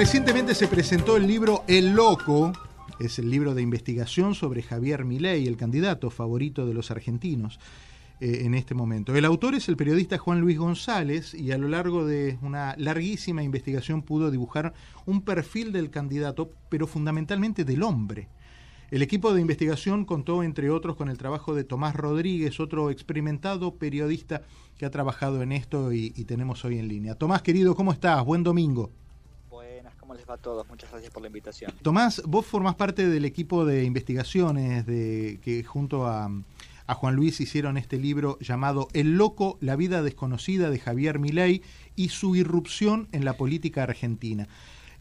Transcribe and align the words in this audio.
Recientemente 0.00 0.54
se 0.54 0.66
presentó 0.66 1.18
el 1.18 1.26
libro 1.26 1.62
El 1.68 1.92
Loco, 1.92 2.54
es 2.98 3.18
el 3.18 3.28
libro 3.28 3.54
de 3.54 3.60
investigación 3.60 4.34
sobre 4.34 4.62
Javier 4.62 5.04
Milei, 5.04 5.46
el 5.46 5.58
candidato 5.58 6.08
favorito 6.08 6.64
de 6.64 6.72
los 6.72 6.90
argentinos 6.90 7.60
eh, 8.18 8.44
en 8.46 8.54
este 8.54 8.74
momento. 8.74 9.14
El 9.14 9.26
autor 9.26 9.56
es 9.56 9.68
el 9.68 9.76
periodista 9.76 10.16
Juan 10.16 10.40
Luis 10.40 10.56
González 10.56 11.34
y 11.34 11.52
a 11.52 11.58
lo 11.58 11.68
largo 11.68 12.06
de 12.06 12.38
una 12.40 12.74
larguísima 12.78 13.42
investigación 13.42 14.00
pudo 14.00 14.30
dibujar 14.30 14.72
un 15.04 15.20
perfil 15.20 15.70
del 15.70 15.90
candidato, 15.90 16.50
pero 16.70 16.86
fundamentalmente 16.86 17.66
del 17.66 17.82
hombre. 17.82 18.30
El 18.90 19.02
equipo 19.02 19.34
de 19.34 19.42
investigación 19.42 20.06
contó, 20.06 20.42
entre 20.42 20.70
otros, 20.70 20.96
con 20.96 21.10
el 21.10 21.18
trabajo 21.18 21.54
de 21.54 21.64
Tomás 21.64 21.94
Rodríguez, 21.94 22.58
otro 22.58 22.90
experimentado 22.90 23.74
periodista 23.74 24.44
que 24.78 24.86
ha 24.86 24.90
trabajado 24.90 25.42
en 25.42 25.52
esto 25.52 25.92
y, 25.92 26.14
y 26.16 26.24
tenemos 26.24 26.64
hoy 26.64 26.78
en 26.78 26.88
línea. 26.88 27.16
Tomás, 27.16 27.42
querido, 27.42 27.74
¿cómo 27.74 27.92
estás? 27.92 28.24
Buen 28.24 28.42
domingo. 28.42 28.90
¿Cómo 30.10 30.18
les 30.18 30.28
va 30.28 30.34
a 30.34 30.38
todos? 30.38 30.68
Muchas 30.68 30.90
gracias 30.90 31.12
por 31.12 31.22
la 31.22 31.28
invitación. 31.28 31.72
Tomás, 31.82 32.20
vos 32.26 32.44
formás 32.44 32.74
parte 32.74 33.08
del 33.08 33.24
equipo 33.24 33.64
de 33.64 33.84
investigaciones 33.84 34.84
de, 34.84 35.38
que 35.40 35.62
junto 35.62 36.08
a, 36.08 36.28
Juan 36.88 37.14
Luis 37.14 37.40
hicieron 37.40 37.76
este 37.76 37.96
libro 37.96 38.36
llamado 38.40 38.88
El 38.92 39.16
Loco, 39.16 39.56
la 39.60 39.76
vida 39.76 40.02
desconocida 40.02 40.68
de 40.68 40.80
Javier 40.80 41.20
Milei 41.20 41.62
y 41.94 42.08
su 42.08 42.34
irrupción 42.34 43.06
en 43.12 43.24
la 43.24 43.34
política 43.34 43.84
argentina. 43.84 44.48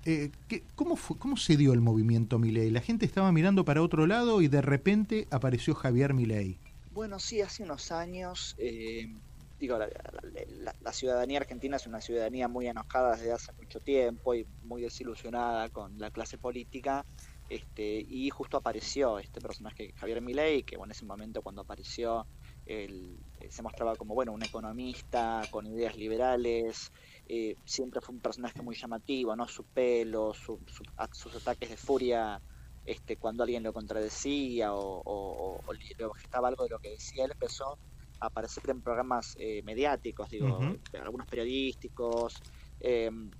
Eh, 0.05 0.29
cómo, 0.75 0.95
¿Cómo 1.17 1.37
se 1.37 1.57
dio 1.57 1.73
el 1.73 1.81
movimiento 1.81 2.37
Milei? 2.37 2.69
La 2.69 2.81
gente 2.81 3.07
estaba 3.07 3.31
mirando 3.31 3.65
para 3.65 3.81
otro 3.81 4.05
lado 4.05 4.43
y 4.43 4.47
de 4.47 4.61
repente 4.61 5.27
apareció 5.31 5.73
Javier 5.73 6.13
Milei. 6.13 6.59
Bueno, 6.93 7.17
sí, 7.17 7.41
hace 7.41 7.63
unos 7.63 7.91
años 7.91 8.55
eh, 8.59 9.11
digo, 9.59 9.77
la, 9.77 10.93
ciudadanía 10.93 11.39
argentina 11.39 11.75
es 11.75 11.85
una 11.85 12.01
ciudadanía 12.01 12.47
muy 12.47 12.67
enojada 12.67 13.15
desde 13.15 13.31
hace 13.31 13.51
mucho 13.53 13.79
tiempo 13.79 14.33
y 14.33 14.45
muy 14.63 14.81
desilusionada 14.81 15.69
con 15.69 15.99
la 15.99 16.11
clase 16.11 16.37
política. 16.37 17.05
Este, 17.49 18.05
y 18.07 18.29
justo 18.29 18.57
apareció 18.57 19.17
este 19.17 19.41
personaje 19.41 19.91
Javier 19.95 20.21
Milei, 20.21 20.63
que 20.63 20.75
en 20.75 20.91
ese 20.91 21.05
momento 21.05 21.41
cuando 21.41 21.61
apareció 21.61 22.27
él, 22.65 23.17
eh, 23.39 23.49
se 23.49 23.63
mostraba 23.63 23.95
como 23.95 24.13
bueno 24.13 24.33
un 24.33 24.43
economista 24.43 25.41
con 25.49 25.65
ideas 25.65 25.97
liberales, 25.97 26.91
eh, 27.27 27.55
siempre 27.65 28.01
fue 28.01 28.13
un 28.13 28.21
personaje 28.21 28.61
muy 28.61 28.75
llamativo, 28.75 29.35
no 29.35 29.47
su 29.47 29.63
pelo, 29.63 30.33
sus 30.33 31.35
ataques 31.35 31.69
de 31.71 31.77
furia 31.77 32.39
este, 32.85 33.17
cuando 33.17 33.43
alguien 33.43 33.63
lo 33.63 33.73
contradecía 33.73 34.73
o, 34.73 35.01
o, 35.05 35.61
o, 35.65 35.73
le 35.73 36.05
objetaba 36.05 36.47
algo 36.47 36.63
de 36.63 36.71
lo 36.71 36.79
que 36.79 36.89
decía, 36.89 37.25
él 37.25 37.31
empezó 37.31 37.77
aparecer 38.19 38.69
en 38.69 38.81
programas 38.81 39.35
eh, 39.39 39.61
mediáticos, 39.63 40.29
digo, 40.29 40.59
algunos 41.01 41.27
periodísticos. 41.27 42.35
Em, 42.79 43.31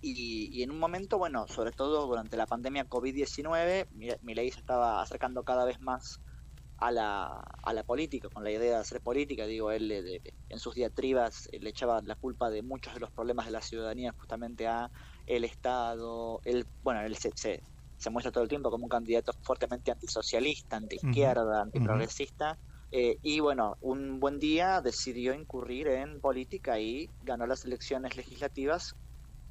y, 0.00 0.62
en 0.62 0.70
un 0.70 0.78
momento, 0.78 1.18
bueno, 1.18 1.46
sobre 1.48 1.72
todo 1.72 2.06
durante 2.06 2.36
la 2.36 2.46
pandemia 2.46 2.88
COVID-19, 2.88 3.88
Milei 4.22 4.50
se 4.50 4.60
estaba 4.60 5.02
acercando 5.02 5.42
cada 5.42 5.64
vez 5.64 5.80
más 5.80 6.20
a 6.78 6.90
la, 6.90 7.40
a 7.62 7.72
la 7.72 7.82
política, 7.82 8.28
con 8.28 8.44
la 8.44 8.50
idea 8.50 8.74
de 8.74 8.76
hacer 8.76 9.00
política. 9.00 9.46
Digo, 9.46 9.70
él 9.70 10.20
en 10.48 10.58
sus 10.58 10.74
diatribas 10.74 11.48
eh, 11.52 11.58
le 11.60 11.70
echaba 11.70 12.02
la 12.02 12.16
culpa 12.16 12.50
de 12.50 12.62
muchos 12.62 12.94
de 12.94 13.00
los 13.00 13.10
problemas 13.10 13.46
de 13.46 13.52
la 13.52 13.62
ciudadanía 13.62 14.12
justamente 14.12 14.66
a 14.66 14.90
el 15.26 15.44
Estado. 15.44 16.40
Él, 16.44 16.66
bueno, 16.82 17.00
él 17.00 17.16
se, 17.16 17.32
se, 17.34 18.10
muestra 18.10 18.30
todo 18.30 18.44
el 18.44 18.48
tiempo 18.48 18.70
como 18.70 18.84
un 18.84 18.90
candidato 18.90 19.32
fuertemente 19.42 19.90
antisocialista, 19.90 20.76
antiizquierda, 20.76 21.62
antiprogresista. 21.62 22.58
Eh, 22.98 23.18
y 23.20 23.40
bueno, 23.40 23.76
un 23.82 24.20
buen 24.20 24.38
día 24.38 24.80
decidió 24.80 25.34
incurrir 25.34 25.88
en 25.88 26.18
política 26.18 26.80
y 26.80 27.10
ganó 27.22 27.46
las 27.46 27.66
elecciones 27.66 28.16
legislativas 28.16 28.96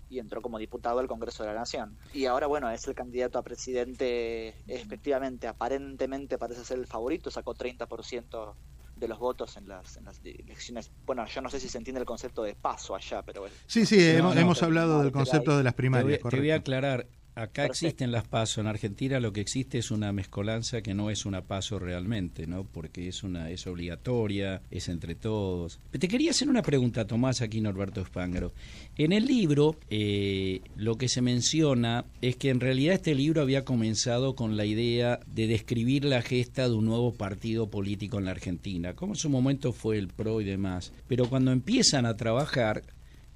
y 0.09 0.17
entró 0.17 0.41
como 0.41 0.57
diputado 0.57 0.97
al 0.97 1.05
Congreso 1.05 1.43
de 1.43 1.49
la 1.49 1.59
Nación. 1.59 1.95
Y 2.11 2.25
ahora, 2.25 2.47
bueno, 2.47 2.71
es 2.71 2.87
el 2.87 2.95
candidato 2.95 3.37
a 3.37 3.43
presidente, 3.43 4.55
efectivamente, 4.65 5.45
aparentemente 5.45 6.39
parece 6.39 6.65
ser 6.65 6.79
el 6.79 6.87
favorito, 6.87 7.29
sacó 7.29 7.53
30% 7.53 8.55
de 8.95 9.07
los 9.07 9.19
votos 9.19 9.57
en 9.57 9.67
las, 9.67 9.95
en 9.97 10.05
las 10.05 10.19
elecciones. 10.23 10.91
Bueno, 11.05 11.23
yo 11.27 11.39
no 11.41 11.49
sé 11.51 11.59
si 11.59 11.69
se 11.69 11.77
entiende 11.77 11.99
el 11.99 12.07
concepto 12.07 12.41
de 12.41 12.55
paso 12.55 12.95
allá, 12.95 13.21
pero... 13.21 13.45
Sí, 13.67 13.85
sí, 13.85 14.03
hemos, 14.09 14.63
hablado 14.63 15.03
del 15.03 15.11
concepto 15.11 15.55
de 15.55 15.63
las 15.63 15.75
primarias. 15.75 16.19
te 16.27 16.39
voy 16.39 16.49
a 16.49 16.55
aclarar, 16.55 17.07
Acá 17.35 17.65
existen 17.65 18.13
las 18.13 18.25
pasos. 18.25 18.59
En 18.59 18.67
Argentina 18.67 19.19
lo 19.19 19.33
que 19.33 19.41
existe 19.41 19.77
es 19.77 19.91
una 19.91 20.13
mezcolanza 20.13 20.81
que 20.81 20.93
no 20.93 21.09
es 21.09 21.25
una 21.25 21.41
paso 21.41 21.79
realmente, 21.79 22.47
¿no? 22.47 22.63
Porque 22.63 23.09
es 23.09 23.23
una 23.23 23.49
es 23.49 23.67
obligatoria, 23.67 24.61
es 24.71 24.87
entre 24.87 25.15
todos. 25.15 25.81
Te 25.91 26.07
quería 26.07 26.31
hacer 26.31 26.47
una 26.47 26.61
pregunta, 26.61 27.05
Tomás, 27.05 27.41
aquí 27.41 27.59
Norberto 27.59 27.99
Espángaro. 27.99 28.53
En 28.97 29.11
el 29.11 29.25
libro 29.25 29.75
eh, 29.89 30.61
lo 30.77 30.97
que 30.97 31.09
se 31.09 31.21
menciona 31.21 32.05
es 32.21 32.37
que 32.37 32.51
en 32.51 32.61
realidad 32.61 32.95
este 32.95 33.15
libro 33.15 33.41
había 33.41 33.65
comenzado 33.65 34.35
con 34.35 34.55
la 34.55 34.65
idea 34.65 35.19
de 35.27 35.47
describir 35.47 36.05
la 36.05 36.21
gesta 36.21 36.69
de 36.69 36.75
un 36.75 36.85
nuevo 36.85 37.15
partido 37.15 37.69
político 37.69 38.17
en 38.17 38.25
la 38.25 38.31
Argentina, 38.31 38.93
como 38.93 39.11
en 39.11 39.19
su 39.19 39.29
momento 39.29 39.73
fue 39.73 39.97
el 39.97 40.07
PRO 40.07 40.39
y 40.39 40.45
demás. 40.45 40.93
Pero 41.09 41.27
cuando 41.27 41.51
empiezan 41.51 42.05
a 42.05 42.15
trabajar 42.15 42.83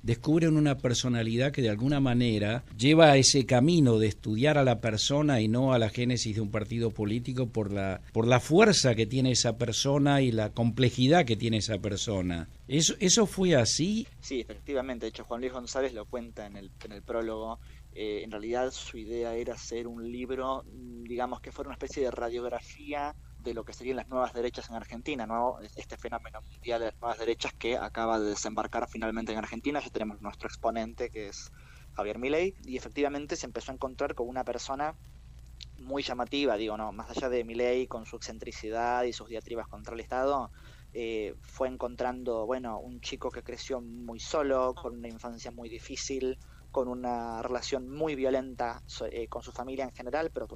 descubren 0.03 0.57
una 0.57 0.77
personalidad 0.77 1.51
que 1.51 1.61
de 1.61 1.69
alguna 1.69 1.99
manera 1.99 2.63
lleva 2.77 3.11
a 3.11 3.17
ese 3.17 3.45
camino 3.45 3.99
de 3.99 4.07
estudiar 4.07 4.57
a 4.57 4.63
la 4.63 4.79
persona 4.79 5.41
y 5.41 5.47
no 5.47 5.73
a 5.73 5.79
la 5.79 5.89
génesis 5.89 6.35
de 6.35 6.41
un 6.41 6.51
partido 6.51 6.91
político 6.91 7.47
por 7.47 7.71
la, 7.71 8.01
por 8.13 8.27
la 8.27 8.39
fuerza 8.39 8.95
que 8.95 9.05
tiene 9.05 9.31
esa 9.31 9.57
persona 9.57 10.21
y 10.21 10.31
la 10.31 10.51
complejidad 10.51 11.25
que 11.25 11.35
tiene 11.35 11.57
esa 11.57 11.79
persona. 11.79 12.49
¿Eso, 12.67 12.95
eso 12.99 13.25
fue 13.25 13.55
así? 13.55 14.07
Sí, 14.21 14.39
efectivamente. 14.41 15.05
De 15.05 15.09
hecho, 15.09 15.23
Juan 15.23 15.41
Luis 15.41 15.53
González 15.53 15.93
lo 15.93 16.05
cuenta 16.05 16.45
en 16.45 16.55
el, 16.55 16.71
en 16.83 16.91
el 16.91 17.01
prólogo. 17.01 17.59
Eh, 17.93 18.21
en 18.23 18.31
realidad 18.31 18.71
su 18.71 18.97
idea 18.97 19.33
era 19.35 19.55
hacer 19.55 19.87
un 19.87 20.11
libro, 20.11 20.63
digamos 21.03 21.41
que 21.41 21.51
fuera 21.51 21.69
una 21.69 21.75
especie 21.75 22.03
de 22.03 22.11
radiografía 22.11 23.15
de 23.39 23.53
lo 23.53 23.63
que 23.63 23.73
serían 23.73 23.97
las 23.97 24.07
nuevas 24.09 24.33
derechas 24.33 24.69
en 24.69 24.75
Argentina, 24.75 25.25
¿no? 25.25 25.59
este 25.75 25.97
fenómeno 25.97 26.41
mundial 26.41 26.79
de 26.79 26.85
las 26.87 26.99
nuevas 26.99 27.19
derechas 27.19 27.53
que 27.53 27.77
acaba 27.77 28.19
de 28.19 28.29
desembarcar 28.29 28.87
finalmente 28.89 29.31
en 29.31 29.37
Argentina. 29.37 29.79
Ya 29.79 29.89
tenemos 29.89 30.21
nuestro 30.21 30.47
exponente 30.47 31.09
que 31.09 31.29
es 31.29 31.51
Javier 31.93 32.19
Milei 32.19 32.55
y 32.63 32.77
efectivamente 32.77 33.35
se 33.35 33.45
empezó 33.45 33.71
a 33.71 33.75
encontrar 33.75 34.15
con 34.15 34.27
una 34.27 34.43
persona 34.43 34.95
muy 35.77 36.03
llamativa, 36.03 36.57
digo, 36.57 36.77
no, 36.77 36.91
más 36.91 37.09
allá 37.09 37.29
de 37.29 37.43
Milei 37.43 37.87
con 37.87 38.05
su 38.05 38.17
excentricidad 38.17 39.03
y 39.03 39.13
sus 39.13 39.29
diatribas 39.29 39.67
contra 39.67 39.93
el 39.93 40.01
Estado, 40.01 40.51
eh, 40.93 41.35
fue 41.41 41.67
encontrando, 41.67 42.45
bueno, 42.45 42.79
un 42.79 42.99
chico 43.01 43.29
que 43.29 43.43
creció 43.43 43.81
muy 43.81 44.19
solo, 44.19 44.73
con 44.73 44.97
una 44.97 45.07
infancia 45.07 45.51
muy 45.51 45.69
difícil, 45.69 46.37
con 46.71 46.87
una 46.87 47.41
relación 47.41 47.89
muy 47.89 48.15
violenta 48.15 48.83
eh, 49.11 49.27
con 49.27 49.41
su 49.41 49.51
familia 49.51 49.85
en 49.85 49.91
general, 49.91 50.31
pero 50.31 50.47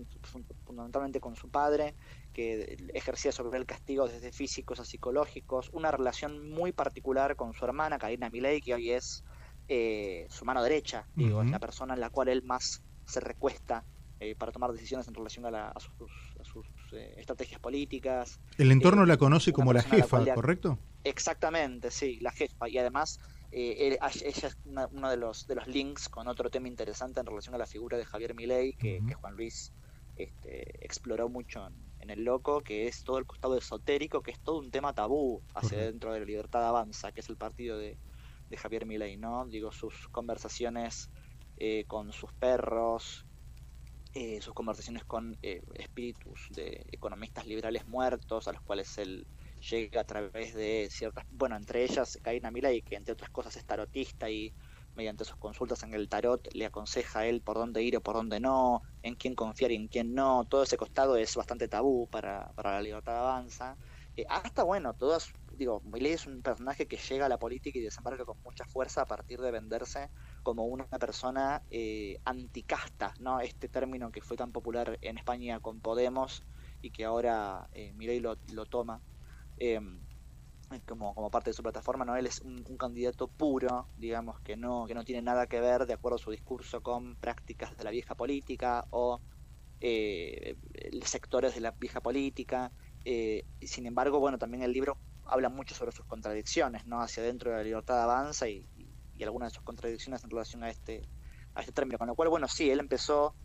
fundamentalmente 0.63 1.19
con 1.19 1.35
su 1.35 1.49
padre, 1.49 1.95
que 2.33 2.77
ejercía 2.93 3.31
sobre 3.31 3.57
él 3.57 3.65
castigos 3.65 4.11
desde 4.11 4.31
físicos 4.31 4.79
a 4.79 4.85
psicológicos, 4.85 5.69
una 5.71 5.91
relación 5.91 6.49
muy 6.49 6.71
particular 6.71 7.35
con 7.35 7.53
su 7.53 7.63
hermana, 7.63 7.97
Karina 7.97 8.29
Milei, 8.29 8.59
que 8.61 8.73
hoy 8.73 8.91
es 8.91 9.23
eh, 9.67 10.27
su 10.29 10.43
mano 10.43 10.61
derecha, 10.61 11.07
digo, 11.15 11.41
es 11.41 11.49
la 11.49 11.59
persona 11.59 11.93
en 11.93 12.01
la 12.01 12.09
cual 12.09 12.27
él 12.27 12.43
más 12.43 12.83
se 13.05 13.19
recuesta 13.19 13.85
eh, 14.19 14.35
para 14.35 14.51
tomar 14.51 14.71
decisiones 14.71 15.07
en 15.07 15.13
relación 15.13 15.45
a, 15.53 15.73
sus, 15.79 16.11
estrategias 17.17 17.59
políticas. 17.59 18.39
El 18.57 18.71
entorno 18.71 19.05
la 19.05 19.17
conoce 19.17 19.51
como 19.51 19.73
la 19.73 19.81
jefa, 19.81 20.23
¿correcto? 20.33 20.79
Exactamente, 21.03 21.91
sí, 21.91 22.19
la 22.21 22.31
jefa. 22.31 22.69
Y 22.69 22.77
además 22.77 23.19
eh, 23.51 23.97
ella 24.23 24.47
es 24.47 24.57
uno 24.65 25.09
de 25.09 25.17
los, 25.17 25.45
de 25.47 25.55
los 25.55 25.67
links 25.67 26.09
con 26.09 26.27
otro 26.27 26.49
tema 26.49 26.67
interesante 26.67 27.19
en 27.19 27.25
relación 27.25 27.53
a 27.55 27.57
la 27.57 27.65
figura 27.65 27.97
de 27.97 28.05
Javier 28.05 28.33
Milei, 28.33 28.73
que, 28.73 29.01
Juan 29.13 29.35
Luis 29.35 29.73
este, 30.15 30.85
exploró 30.85 31.27
mucho 31.27 31.67
en, 31.67 31.73
El 32.09 32.23
Loco, 32.23 32.61
que 32.61 32.87
es 32.87 33.03
todo 33.03 33.17
el 33.17 33.25
costado 33.25 33.57
esotérico, 33.57 34.21
que 34.21 34.31
es 34.31 34.39
todo 34.39 34.59
un 34.59 34.71
tema 34.71 34.93
tabú 34.93 35.41
hacia 35.55 35.79
dentro 35.79 36.13
de 36.13 36.19
la 36.19 36.25
Libertad 36.25 36.67
Avanza, 36.67 37.11
que 37.11 37.21
es 37.21 37.29
el 37.29 37.37
partido 37.37 37.77
de, 37.77 37.97
Javier 38.55 38.85
Milei, 38.85 39.17
¿no? 39.17 39.47
Digo, 39.47 39.71
sus 39.71 40.07
conversaciones 40.09 41.09
eh, 41.57 41.85
con 41.85 42.11
sus 42.13 42.31
perros, 42.33 43.25
eh, 44.13 44.39
sus 44.41 44.53
conversaciones 44.53 45.05
con 45.05 45.35
espíritus 45.41 46.45
de 46.51 46.85
economistas 46.91 47.47
liberales 47.47 47.87
muertos, 47.87 48.47
a 48.47 48.51
los 48.51 48.61
cuales 48.61 48.95
él 48.99 49.25
llega 49.71 50.01
a 50.01 50.03
través 50.03 50.53
de 50.53 50.87
ciertas, 50.91 51.25
bueno, 51.31 51.55
entre 51.55 51.83
ellas 51.83 52.19
Karina 52.21 52.51
Milay, 52.51 52.83
que 52.83 52.95
entre 52.95 53.13
otras 53.13 53.31
cosas 53.31 53.55
es 53.55 53.65
tarotista 53.65 54.29
y 54.29 54.53
mediante 54.95 55.25
sus 55.25 55.37
consultas 55.37 55.83
en 55.83 55.93
el 55.93 56.09
tarot 56.09 56.47
le 56.53 56.65
aconseja 56.65 57.19
a 57.19 57.25
él 57.25 57.41
por 57.41 57.57
dónde 57.57 57.83
ir 57.83 57.97
o 57.97 58.01
por 58.01 58.15
dónde 58.15 58.39
no, 58.39 58.83
en 59.01 59.15
quién 59.15 59.35
confiar 59.35 59.71
y 59.71 59.75
en 59.75 59.87
quién 59.87 60.13
no, 60.13 60.45
todo 60.45 60.63
ese 60.63 60.77
costado 60.77 61.15
es 61.17 61.35
bastante 61.35 61.67
tabú 61.67 62.07
para, 62.09 62.51
para 62.55 62.73
la 62.73 62.81
libertad 62.81 63.17
avanza. 63.17 63.77
Eh, 64.15 64.25
hasta 64.29 64.63
bueno, 64.63 64.93
todas, 64.93 65.33
digo, 65.53 65.81
Milei 65.85 66.13
es 66.13 66.27
un 66.27 66.41
personaje 66.41 66.87
que 66.87 66.97
llega 66.97 67.25
a 67.25 67.29
la 67.29 67.39
política 67.39 67.79
y 67.79 67.81
desembarca 67.81 68.25
con 68.25 68.37
mucha 68.43 68.65
fuerza 68.65 69.01
a 69.01 69.07
partir 69.07 69.41
de 69.41 69.51
venderse 69.51 70.11
como 70.43 70.65
una 70.65 70.87
persona 70.87 71.63
eh, 71.69 72.19
anticasta, 72.25 73.13
¿no? 73.19 73.39
Este 73.39 73.69
término 73.69 74.11
que 74.11 74.21
fue 74.21 74.37
tan 74.37 74.51
popular 74.51 74.97
en 75.01 75.17
España 75.17 75.59
con 75.59 75.81
Podemos 75.81 76.43
y 76.81 76.91
que 76.91 77.05
ahora 77.05 77.67
eh, 77.71 77.93
lo, 78.21 78.37
lo 78.51 78.65
toma 78.65 79.01
Em, 79.57 80.01
como, 80.81 81.13
como 81.13 81.29
parte 81.29 81.49
de 81.49 81.53
su 81.53 81.63
plataforma, 81.63 82.05
¿no? 82.05 82.15
Él 82.15 82.25
es 82.25 82.41
un, 82.41 82.63
candidato 82.77 83.27
puro, 83.27 83.87
digamos, 83.97 84.39
que 84.41 84.55
no, 84.55 84.85
que 84.85 84.93
no 84.93 85.03
tiene 85.03 85.21
nada 85.21 85.47
que 85.47 85.59
ver, 85.59 85.85
de 85.85 85.93
acuerdo 85.93 86.15
a 86.15 86.19
su 86.19 86.31
discurso, 86.31 86.81
con 86.81 87.15
prácticas 87.15 87.77
de 87.77 87.83
la 87.83 87.91
vieja 87.91 88.15
política 88.15 88.85
o 88.89 89.21
eh, 89.79 90.55
sectores 91.03 91.55
de 91.55 91.61
la 91.61 91.71
vieja 91.71 92.01
política. 92.01 92.71
Eh, 93.05 93.45
sin 93.61 93.85
embargo, 93.85 94.19
bueno, 94.19 94.37
también 94.37 94.63
el 94.63 94.71
libro 94.71 94.97
habla 95.25 95.49
mucho 95.49 95.75
sobre 95.75 95.91
sus 95.91 96.05
contradicciones, 96.05 96.85
¿no? 96.85 97.01
Hacia 97.01 97.23
dentro 97.23 97.51
de 97.51 97.57
la 97.57 97.63
libertad 97.63 98.01
avanza 98.01 98.47
y, 98.49 98.67
y, 98.75 99.23
algunas 99.23 99.51
de 99.51 99.55
sus 99.55 99.63
contradicciones 99.63 100.21
en 100.23 100.29
relación 100.29 100.63
a 100.63 100.69
este, 100.69 101.07
a 101.55 101.61
este 101.61 101.71
término. 101.71 101.97
Con 101.97 102.07
lo 102.07 102.15
cual, 102.15 102.27
bueno, 102.27 102.47
sí, 102.49 102.69
él 102.69 102.79
empezó 102.81 103.35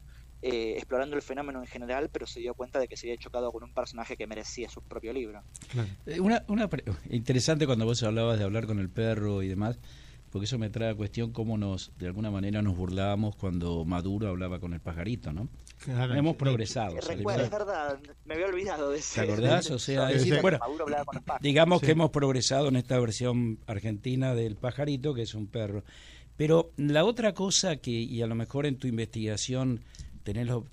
eh, 0.41 0.75
explorando 0.77 1.17
el 1.17 1.23
fenómeno 1.23 1.61
en 1.61 1.67
general, 1.67 2.11
pero 2.13 2.27
se 2.27 2.39
dio 2.41 2.55
cuenta 2.55 2.79
de 2.79 2.87
que 2.87 2.97
se 2.97 3.09
había 3.09 3.19
chocado 3.19 3.51
con 3.51 3.65
un 3.65 3.73
personaje 3.73 4.17
que 4.17 4.27
merecía 4.27 4.69
su 4.69 4.83
propio 4.83 5.13
libro. 5.13 5.43
Eh, 6.07 6.21
una, 6.21 6.45
una 6.49 6.69
interesante 7.11 7.67
cuando 7.67 7.85
vos 7.85 8.03
hablabas 8.03 8.39
de 8.39 8.45
hablar 8.45 8.67
con 8.67 8.79
el 8.79 8.89
perro 8.89 9.43
y 9.43 9.49
demás, 9.49 9.79
porque 10.31 10.45
eso 10.45 10.59
me 10.59 10.71
trae 10.71 10.91
a 10.91 10.95
cuestión 10.95 11.33
cómo 11.33 11.59
nos, 11.59 11.91
de 11.99 12.07
alguna 12.07 12.31
manera, 12.31 12.63
nos 12.63 12.77
burlábamos 12.77 13.35
cuando 13.35 13.85
Maduro 13.85 14.29
hablaba 14.29 14.61
con 14.61 14.75
el 14.75 14.81
pajarito, 14.81 15.33
¿no? 15.33 15.49
Hemos 15.87 16.37
progresado. 16.37 16.99
es 16.99 17.51
verdad, 17.51 17.99
me 18.25 18.35
había 18.35 18.47
olvidado 18.47 18.91
de 18.91 18.99
eso. 18.99 19.21
¿Te 19.21 19.33
acordás? 19.33 19.71
O 19.71 19.79
sea, 19.79 20.09
digamos 21.41 21.81
que 21.81 21.93
hemos 21.93 22.11
progresado 22.11 22.69
en 22.69 22.77
esta 22.77 22.99
versión 23.01 23.59
argentina 23.67 24.35
del 24.35 24.57
pajarito, 24.57 25.15
que 25.15 25.23
es 25.23 25.35
un 25.35 25.47
perro. 25.47 25.83
Pero 26.37 26.71
la 26.77 27.05
otra 27.05 27.35
cosa 27.35 27.79
que, 27.79 27.91
y 27.91 28.23
a 28.23 28.27
lo 28.29 28.37
mejor 28.37 28.67
en 28.67 28.79
tu 28.79 28.87
investigación 28.87 29.81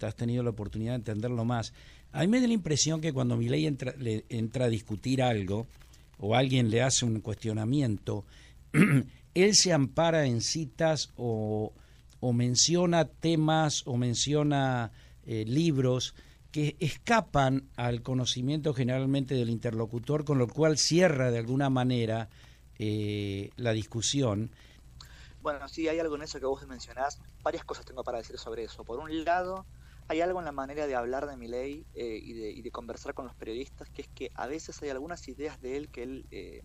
has 0.01 0.15
tenido 0.15 0.43
la 0.43 0.49
oportunidad 0.49 0.91
de 0.91 0.97
entenderlo 0.97 1.45
más. 1.45 1.73
A 2.11 2.21
mí 2.21 2.27
me 2.27 2.39
da 2.39 2.47
la 2.47 2.53
impresión 2.53 3.01
que 3.01 3.13
cuando 3.13 3.37
mi 3.37 3.49
ley 3.49 3.65
entra, 3.65 3.93
entra 4.29 4.65
a 4.65 4.69
discutir 4.69 5.21
algo 5.21 5.67
o 6.17 6.35
alguien 6.35 6.69
le 6.69 6.81
hace 6.81 7.05
un 7.05 7.19
cuestionamiento, 7.19 8.25
él 9.33 9.55
se 9.55 9.73
ampara 9.73 10.25
en 10.25 10.41
citas 10.41 11.11
o, 11.17 11.73
menciona 12.33 13.05
temas 13.05 13.83
o 13.85 13.97
menciona 13.97 14.91
eh, 15.27 15.45
libros 15.45 16.15
que 16.51 16.75
escapan 16.79 17.65
al 17.75 18.01
conocimiento 18.01 18.73
generalmente 18.73 19.35
del 19.35 19.51
interlocutor, 19.51 20.25
con 20.25 20.39
lo 20.39 20.47
cual 20.47 20.79
cierra 20.79 21.29
de 21.29 21.37
alguna 21.37 21.69
manera 21.69 22.29
eh, 22.79 23.51
la 23.57 23.73
discusión 23.73 24.49
bueno, 25.45 25.67
sí, 25.69 25.87
hay 25.87 25.99
algo 25.99 26.15
en 26.15 26.23
eso 26.23 26.39
que 26.39 26.47
vos 26.47 26.65
mencionás. 26.65 27.19
Varias 27.43 27.63
cosas 27.63 27.85
tengo 27.85 28.03
para 28.03 28.17
decir 28.17 28.35
sobre 28.39 28.63
eso. 28.63 28.83
Por 28.83 28.97
un 28.97 29.23
lado, 29.23 29.67
hay 30.07 30.21
algo 30.21 30.39
en 30.39 30.45
la 30.45 30.51
manera 30.51 30.87
de 30.87 30.95
hablar 30.95 31.27
de 31.27 31.37
mi 31.37 31.47
ley 31.47 31.85
eh, 31.93 32.19
y, 32.19 32.33
de, 32.33 32.49
y, 32.49 32.63
de, 32.63 32.71
conversar 32.71 33.13
con 33.13 33.25
los 33.25 33.35
periodistas, 33.35 33.87
que 33.91 34.01
es 34.01 34.07
que 34.07 34.31
a 34.33 34.47
veces 34.47 34.81
hay 34.81 34.89
algunas 34.89 35.27
ideas 35.27 35.61
de 35.61 35.77
él 35.77 35.91
que 35.91 36.01
él, 36.01 36.25
eh, 36.31 36.63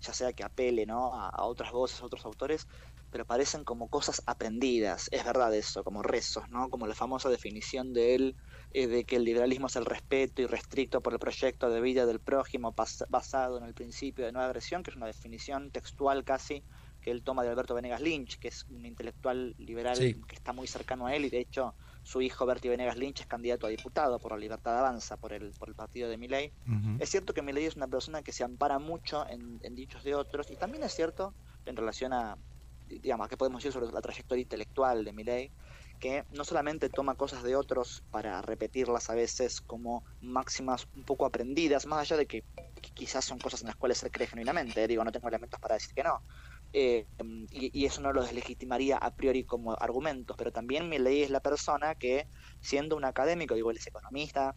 ya 0.00 0.12
sea 0.12 0.32
que 0.32 0.44
apele 0.44 0.86
¿no? 0.86 1.14
A, 1.14 1.44
otras 1.46 1.72
voces, 1.72 2.00
a 2.00 2.06
otros 2.06 2.24
autores, 2.24 2.68
pero 3.10 3.24
parecen 3.24 3.64
como 3.64 3.88
cosas 3.88 4.22
aprendidas. 4.24 5.08
Es 5.10 5.24
verdad 5.24 5.52
eso, 5.52 5.82
como 5.82 6.04
rezos, 6.04 6.48
¿no? 6.48 6.70
Como 6.70 6.86
la 6.86 6.94
famosa 6.94 7.28
definición 7.28 7.92
de 7.92 8.14
él 8.14 8.36
eh, 8.70 8.86
de 8.86 9.04
que 9.04 9.16
el 9.16 9.24
liberalismo 9.24 9.66
es 9.66 9.74
el 9.74 9.84
respeto 9.84 10.42
y 10.42 10.46
restricto 10.46 11.00
por 11.00 11.12
el 11.12 11.18
proyecto 11.18 11.70
de 11.70 11.80
vida 11.80 12.06
del 12.06 12.20
prójimo 12.20 12.72
basado 13.08 13.58
en 13.58 13.64
el 13.64 13.74
principio 13.74 14.24
de 14.24 14.30
no 14.30 14.40
agresión, 14.40 14.84
que 14.84 14.92
es 14.92 14.96
una 14.96 15.06
definición 15.06 15.72
textual 15.72 16.22
casi 16.22 16.62
que 17.06 17.12
él 17.12 17.22
toma 17.22 17.44
de 17.44 17.50
Alberto 17.50 17.72
Venegas 17.72 18.00
Lynch, 18.00 18.36
que 18.40 18.48
es 18.48 18.66
un 18.68 18.84
intelectual 18.84 19.54
liberal 19.58 19.96
que 19.96 20.34
está 20.34 20.52
muy 20.52 20.66
cercano 20.66 21.06
a 21.06 21.14
él 21.14 21.24
y 21.24 21.30
de 21.30 21.38
hecho 21.38 21.72
su 22.02 22.20
hijo 22.20 22.44
Bertie 22.46 22.68
Venegas 22.68 22.96
Lynch 22.96 23.20
es 23.20 23.26
candidato 23.28 23.68
a 23.68 23.70
diputado 23.70 24.18
por 24.18 24.32
la 24.32 24.38
Libertad 24.38 24.76
Avanza, 24.76 25.16
por 25.16 25.32
el, 25.32 25.52
por 25.52 25.68
el 25.68 25.76
partido 25.76 26.08
de 26.08 26.16
Milei. 26.16 26.52
Es 26.98 27.08
cierto 27.10 27.32
que 27.32 27.42
Milei 27.42 27.66
es 27.66 27.76
una 27.76 27.86
persona 27.86 28.22
que 28.22 28.32
se 28.32 28.42
ampara 28.42 28.80
mucho 28.80 29.24
en, 29.28 29.74
dichos 29.76 30.02
de 30.02 30.16
otros 30.16 30.50
y 30.50 30.56
también 30.56 30.82
es 30.82 30.96
cierto 30.96 31.32
en 31.64 31.76
relación 31.76 32.12
a, 32.12 32.38
digamos, 32.88 33.28
que 33.28 33.36
podemos 33.36 33.62
decir 33.62 33.72
sobre 33.72 33.92
la 33.92 34.02
trayectoria 34.02 34.42
intelectual 34.42 35.04
de 35.04 35.12
Milei, 35.12 35.52
que 36.00 36.24
no 36.32 36.44
solamente 36.44 36.88
toma 36.88 37.14
cosas 37.14 37.42
de 37.42 37.56
otros 37.56 38.02
para 38.10 38.42
repetirlas 38.42 39.10
a 39.10 39.14
veces 39.14 39.60
como 39.60 40.04
máximas 40.20 40.88
un 40.94 41.04
poco 41.04 41.24
aprendidas, 41.24 41.86
más 41.86 42.00
allá 42.00 42.16
de 42.16 42.26
que, 42.26 42.44
quizás 42.94 43.24
son 43.24 43.38
cosas 43.38 43.62
en 43.62 43.68
las 43.68 43.76
cuales 43.76 43.98
se 43.98 44.10
cree 44.10 44.26
genuinamente, 44.26 44.86
digo, 44.86 45.04
no 45.04 45.12
tengo 45.12 45.28
elementos 45.28 45.58
para 45.60 45.74
decir 45.74 45.94
que 45.94 46.02
no, 46.02 46.22
eh, 46.78 47.06
y, 47.52 47.86
eso 47.86 48.02
no 48.02 48.12
lo 48.12 48.20
deslegitimaría 48.20 48.98
a 48.98 49.14
priori 49.14 49.44
como 49.44 49.72
argumentos, 49.80 50.36
pero 50.36 50.52
también 50.52 50.90
ley 50.90 51.22
es 51.22 51.30
la 51.30 51.40
persona 51.40 51.94
que, 51.94 52.28
siendo 52.60 52.96
un 52.96 53.06
académico, 53.06 53.54
digo, 53.54 53.70
él 53.70 53.78
es 53.78 53.86
economista, 53.86 54.54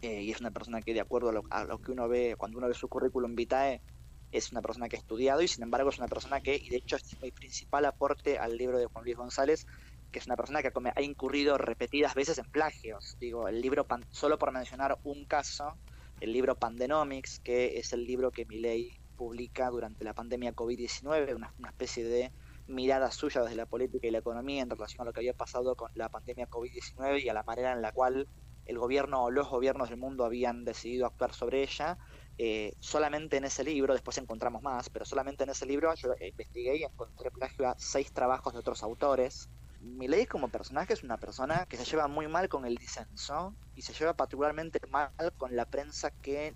eh, 0.00 0.22
y 0.22 0.30
es 0.30 0.40
una 0.40 0.52
persona 0.52 0.80
que, 0.80 0.94
de 0.94 1.00
acuerdo 1.00 1.30
a 1.50 1.64
lo, 1.64 1.78
que 1.80 1.90
uno 1.90 2.06
ve, 2.06 2.36
cuando 2.38 2.58
uno 2.58 2.68
ve 2.68 2.74
su 2.74 2.88
currículum 2.88 3.34
vitae, 3.34 3.82
es 4.30 4.52
una 4.52 4.62
persona 4.62 4.88
que 4.88 4.94
ha 4.94 5.00
estudiado 5.00 5.42
y 5.42 5.48
sin 5.48 5.64
embargo 5.64 5.90
es 5.90 5.98
una 5.98 6.06
persona 6.06 6.40
que, 6.40 6.54
y 6.54 6.68
de 6.68 6.76
hecho 6.76 6.94
es 6.94 7.20
mi 7.20 7.32
principal 7.32 7.84
aporte 7.84 8.38
al 8.38 8.56
libro 8.56 8.78
de 8.78 8.86
Juan 8.86 9.04
Luis 9.04 9.16
González, 9.16 9.66
que 10.12 10.20
es 10.20 10.26
una 10.26 10.36
persona 10.36 10.62
que 10.62 10.70
ha 10.94 11.02
incurrido 11.02 11.58
repetidas 11.58 12.14
veces 12.14 12.38
en 12.38 12.44
plagios. 12.44 13.16
Digo, 13.18 13.48
el 13.48 13.60
libro, 13.60 13.88
solo 14.10 14.38
por 14.38 14.52
mencionar 14.52 15.00
un 15.02 15.24
caso, 15.24 15.76
el 16.20 16.32
libro 16.32 16.54
Pandenomics, 16.54 17.40
que 17.40 17.78
es 17.78 17.92
el 17.92 18.04
libro 18.04 18.30
que 18.30 18.46
ley 18.48 18.92
publica 19.20 19.68
durante 19.68 20.02
la 20.02 20.14
pandemia 20.14 20.56
COVID-19, 20.56 21.36
una, 21.36 21.52
especie 21.68 22.04
de 22.04 22.32
mirada 22.68 23.10
suya 23.10 23.42
desde 23.42 23.54
la 23.54 23.66
política 23.66 24.06
y 24.06 24.10
la 24.10 24.20
economía 24.20 24.62
en 24.62 24.70
relación 24.70 25.02
a 25.02 25.04
lo 25.04 25.12
que 25.12 25.20
había 25.20 25.34
pasado 25.34 25.76
con 25.76 25.90
la 25.94 26.08
pandemia 26.08 26.48
COVID-19 26.48 27.22
y 27.22 27.28
a 27.28 27.34
la 27.34 27.42
manera 27.42 27.72
en 27.74 27.82
la 27.82 27.92
cual 27.92 28.26
el 28.64 28.78
gobierno 28.78 29.24
o 29.24 29.30
los 29.30 29.46
gobiernos 29.50 29.90
del 29.90 29.98
mundo 29.98 30.24
habían 30.24 30.64
decidido 30.64 31.04
actuar 31.04 31.34
sobre 31.34 31.62
ella. 31.62 31.98
Eh, 32.38 32.72
solamente 32.80 33.36
en 33.36 33.44
ese 33.44 33.62
libro, 33.62 33.92
después 33.92 34.16
encontramos 34.16 34.62
más, 34.62 34.88
pero 34.88 35.04
solamente 35.04 35.44
en 35.44 35.50
ese 35.50 35.66
libro 35.66 35.94
yo 35.96 36.14
investigué 36.18 36.78
y 36.78 36.84
encontré 36.84 37.30
plagio 37.30 37.68
a 37.68 37.74
seis 37.76 38.10
trabajos 38.12 38.54
de 38.54 38.60
otros 38.60 38.82
autores. 38.82 39.50
Milei 39.82 40.24
como 40.24 40.48
personaje 40.48 40.94
es 40.94 41.02
una 41.02 41.18
persona 41.18 41.66
que 41.66 41.76
se 41.76 41.84
lleva 41.84 42.08
muy 42.08 42.26
mal 42.26 42.48
con 42.48 42.64
el 42.64 42.76
disenso 42.76 43.54
y 43.74 43.82
se 43.82 43.92
lleva 43.92 44.14
particularmente 44.14 44.80
mal 44.88 45.10
con 45.36 45.54
la 45.56 45.66
prensa 45.66 46.10
que 46.10 46.54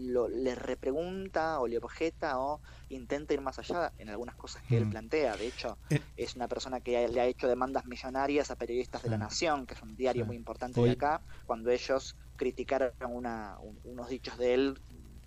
lo, 0.00 0.28
le 0.28 0.54
repregunta 0.54 1.60
o 1.60 1.66
le 1.66 1.78
objeta 1.78 2.40
o 2.40 2.60
intenta 2.88 3.34
ir 3.34 3.40
más 3.40 3.58
allá 3.58 3.92
en 3.98 4.08
algunas 4.08 4.34
cosas 4.34 4.62
que 4.68 4.76
él 4.76 4.86
mm. 4.86 4.90
plantea. 4.90 5.36
De 5.36 5.46
hecho, 5.46 5.78
eh. 5.90 6.00
es 6.16 6.36
una 6.36 6.48
persona 6.48 6.80
que 6.80 7.08
le 7.08 7.20
ha 7.20 7.26
hecho 7.26 7.48
demandas 7.48 7.86
millonarias 7.86 8.50
a 8.50 8.56
periodistas 8.56 9.02
de 9.02 9.10
La 9.10 9.18
Nación, 9.18 9.66
que 9.66 9.74
es 9.74 9.82
un 9.82 9.96
diario 9.96 10.26
muy 10.26 10.36
importante 10.36 10.80
de 10.80 10.90
acá, 10.90 11.20
cuando 11.46 11.70
ellos 11.70 12.16
criticaron 12.36 12.92
una, 13.08 13.58
unos 13.84 14.08
dichos 14.08 14.38
de 14.38 14.54
él 14.54 14.80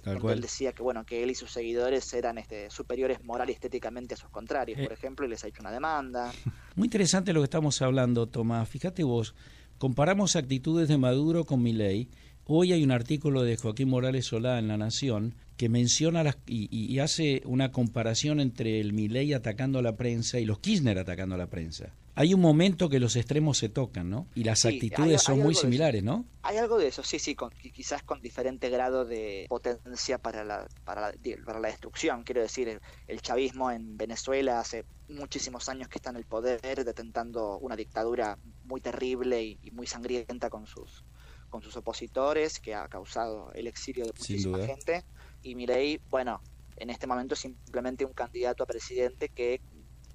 él 0.05 0.41
decía 0.41 0.73
que 0.73 0.83
bueno 0.83 1.05
que 1.05 1.23
él 1.23 1.31
y 1.31 1.35
sus 1.35 1.51
seguidores 1.51 2.13
eran 2.13 2.37
este, 2.37 2.69
superiores 2.69 3.23
moral 3.23 3.49
y 3.49 3.53
estéticamente 3.53 4.15
a 4.15 4.17
sus 4.17 4.29
contrarios, 4.29 4.79
por 4.81 4.91
eh. 4.91 4.95
ejemplo, 4.95 5.25
y 5.25 5.29
les 5.29 5.43
ha 5.43 5.47
hecho 5.47 5.61
una 5.61 5.71
demanda. 5.71 6.31
Muy 6.75 6.87
interesante 6.87 7.31
lo 7.33 7.39
que 7.39 7.45
estamos 7.45 7.81
hablando, 7.81 8.27
Tomás. 8.27 8.67
Fíjate 8.67 9.03
vos, 9.03 9.33
comparamos 9.77 10.35
actitudes 10.35 10.89
de 10.89 10.97
Maduro 10.97 11.45
con 11.45 11.61
Milei 11.63 12.09
Hoy 12.45 12.73
hay 12.73 12.83
un 12.83 12.91
artículo 12.91 13.43
de 13.43 13.55
Joaquín 13.55 13.87
Morales 13.87 14.25
Solá 14.25 14.59
en 14.59 14.67
La 14.67 14.75
Nación 14.75 15.33
que 15.55 15.69
menciona 15.69 16.23
las, 16.25 16.35
y, 16.45 16.99
hace 16.99 17.41
una 17.45 17.71
comparación 17.71 18.41
entre 18.41 18.81
el 18.81 18.91
Milei 18.91 19.31
atacando 19.31 19.79
a 19.79 19.81
la 19.81 19.95
prensa 19.95 20.39
y 20.39 20.45
los 20.45 20.59
Kirchner 20.59 20.99
atacando 20.99 21.35
a 21.35 21.37
la 21.37 21.47
prensa. 21.47 21.93
Hay 22.15 22.33
un 22.33 22.41
momento 22.41 22.89
que 22.89 22.99
los 22.99 23.15
extremos 23.15 23.57
se 23.57 23.69
tocan, 23.69 24.09
¿no? 24.09 24.27
Y 24.35 24.43
las 24.43 24.65
actitudes 24.65 25.21
son 25.21 25.39
muy 25.39 25.55
similares, 25.55 26.03
¿no? 26.03 26.25
Hay 26.41 26.57
algo 26.57 26.77
de 26.77 26.87
eso, 26.87 27.01
sí, 27.01 27.17
sí, 27.17 27.33
con, 27.33 27.49
quizás 27.51 28.03
con 28.03 28.21
diferente 28.21 28.69
grado 28.69 29.05
de 29.05 29.45
potencia 29.47 30.17
para 30.17 30.43
la, 30.43 30.67
para 30.83 30.99
la, 30.99 31.13
para 31.45 31.61
la 31.61 31.69
destrucción. 31.69 32.23
Quiero 32.23 32.41
decir, 32.41 32.81
el, 33.07 33.21
chavismo 33.21 33.71
en 33.71 33.95
Venezuela 33.95 34.59
hace 34.59 34.83
muchísimos 35.07 35.69
años 35.69 35.87
que 35.87 35.97
está 35.97 36.09
en 36.09 36.17
el 36.17 36.25
poder, 36.25 36.83
detentando 36.83 37.57
una 37.59 37.77
dictadura 37.77 38.37
muy 38.65 38.81
terrible 38.81 39.41
y 39.41 39.71
muy 39.71 39.87
sangrienta 39.87 40.49
con 40.49 40.67
sus 40.67 41.05
con 41.53 41.61
sus 41.61 41.77
opositores, 41.77 42.59
que 42.59 42.73
ha 42.73 42.87
causado 42.87 43.51
el 43.53 43.67
exilio 43.67 44.05
de 44.05 44.11
muchísima 44.11 44.57
gente. 44.65 45.03
Y 45.43 45.53
Milei, 45.53 46.01
bueno, 46.09 46.41
en 46.77 46.89
este 46.89 47.05
momento 47.05 47.35
es 47.35 47.41
simplemente 47.41 48.05
un 48.05 48.13
candidato 48.13 48.63
a 48.63 48.65
presidente 48.65 49.29
que, 49.29 49.61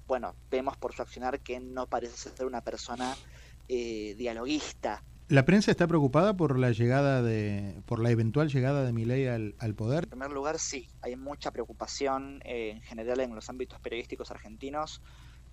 bueno, 0.05 0.35
vemos 0.51 0.75
por 0.75 0.93
su 0.93 1.01
accionar 1.01 1.39
que 1.39 1.61
no 1.61 1.87
parece 1.87 2.29
ser 2.29 2.45
una 2.45 2.59
persona 2.59 3.15
eh, 3.69 4.15
dialoguista. 4.17 5.01
¿La 5.29 5.45
prensa 5.45 5.71
está 5.71 5.87
preocupada 5.87 6.35
por 6.35 6.59
la 6.59 6.71
llegada 6.71 7.21
de, 7.21 7.81
por 7.85 7.99
la 7.99 8.11
eventual 8.11 8.49
llegada 8.49 8.83
de 8.83 8.91
Milei 8.91 9.27
al, 9.27 9.55
al 9.59 9.75
poder? 9.75 10.03
En 10.03 10.09
primer 10.09 10.31
lugar, 10.31 10.59
sí, 10.59 10.89
hay 11.01 11.15
mucha 11.15 11.51
preocupación 11.51 12.41
eh, 12.43 12.71
en 12.71 12.81
general 12.81 13.21
en 13.21 13.33
los 13.33 13.49
ámbitos 13.49 13.79
periodísticos 13.79 14.29
argentinos 14.29 15.01